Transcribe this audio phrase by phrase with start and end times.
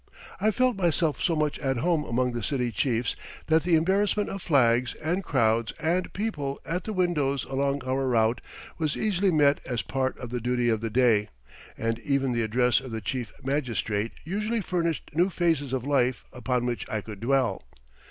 [0.39, 3.15] I felt myself so much at home among the city chiefs
[3.45, 8.41] that the embarrassment of flags and crowds and people at the windows along our route
[8.79, 11.29] was easily met as part of the duty of the day,
[11.77, 16.65] and even the address of the chief magistrate usually furnished new phases of life upon
[16.65, 17.61] which I could dwell.